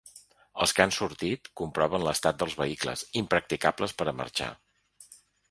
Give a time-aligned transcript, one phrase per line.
[0.63, 4.51] Els que han sortit, comproven l’estat dels vehicles, impracticables per a marxar.